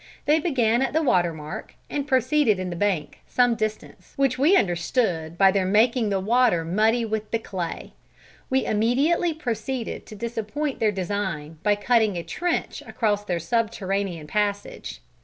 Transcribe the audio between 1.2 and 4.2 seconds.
mark and proceeded in the bank some distance,